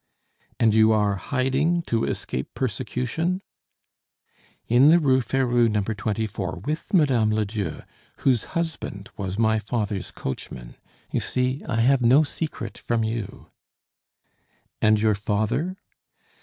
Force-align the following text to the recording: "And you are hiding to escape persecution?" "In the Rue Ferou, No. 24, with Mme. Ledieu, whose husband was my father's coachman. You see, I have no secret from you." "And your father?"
"And 0.59 0.73
you 0.73 0.91
are 0.93 1.13
hiding 1.17 1.83
to 1.83 2.05
escape 2.05 2.55
persecution?" 2.55 3.43
"In 4.65 4.89
the 4.89 4.97
Rue 4.97 5.21
Ferou, 5.21 5.69
No. 5.69 5.83
24, 5.83 6.63
with 6.65 6.91
Mme. 6.91 7.29
Ledieu, 7.31 7.81
whose 8.21 8.45
husband 8.57 9.11
was 9.15 9.37
my 9.37 9.59
father's 9.59 10.09
coachman. 10.09 10.73
You 11.11 11.19
see, 11.19 11.63
I 11.67 11.81
have 11.81 12.01
no 12.01 12.23
secret 12.23 12.79
from 12.79 13.03
you." 13.03 13.51
"And 14.81 14.99
your 14.99 15.13
father?" 15.13 15.77